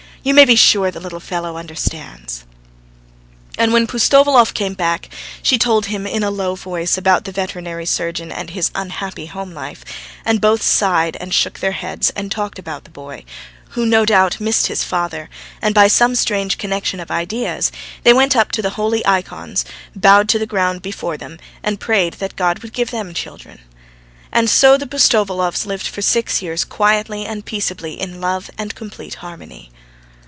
You 0.23 0.35
may 0.35 0.45
be 0.45 0.55
sure 0.55 0.91
the 0.91 0.99
little 0.99 1.19
fellow 1.19 1.57
understands." 1.57 2.43
And 3.57 3.73
when 3.73 3.87
Pustovalov 3.87 4.53
came 4.53 4.75
back, 4.75 5.09
she 5.41 5.57
told 5.57 5.87
him 5.87 6.05
in 6.05 6.21
a 6.21 6.29
low 6.29 6.53
voice 6.53 6.95
about 6.95 7.23
the 7.23 7.31
veterinary 7.31 7.87
surgeon 7.87 8.31
and 8.31 8.51
his 8.51 8.69
unhappy 8.75 9.25
home 9.25 9.55
life, 9.55 9.83
and 10.23 10.39
both 10.39 10.61
sighed 10.61 11.15
and 11.19 11.33
shook 11.33 11.57
their 11.57 11.71
heads 11.71 12.11
and 12.11 12.31
talked 12.31 12.59
about 12.59 12.83
the 12.83 12.91
boy, 12.91 13.25
who, 13.69 13.83
no 13.83 14.05
doubt, 14.05 14.39
missed 14.39 14.67
his 14.67 14.83
father, 14.83 15.27
and 15.59 15.73
by 15.73 15.87
some 15.87 16.13
strange 16.13 16.59
connection 16.59 16.99
of 16.99 17.09
ideas, 17.09 17.71
they 18.03 18.13
went 18.13 18.35
up 18.35 18.51
to 18.51 18.61
the 18.61 18.69
holy 18.77 19.03
ikons, 19.07 19.65
bowed 19.95 20.29
to 20.29 20.37
the 20.37 20.45
ground 20.45 20.83
before 20.83 21.17
them 21.17 21.39
and 21.63 21.79
prayed 21.79 22.13
that 22.19 22.35
God 22.35 22.59
would 22.59 22.73
give 22.73 22.91
them 22.91 23.15
children. 23.15 23.59
And 24.31 24.51
so 24.51 24.77
the 24.77 24.85
Pustovalovs 24.85 25.65
lived 25.65 25.87
for 25.87 26.03
six 26.03 26.43
years 26.43 26.63
quietly 26.63 27.25
and 27.25 27.43
peaceably 27.43 27.99
in 27.99 28.21
love 28.21 28.51
and 28.55 28.75
complete 28.75 29.15
harmony. 29.15 29.71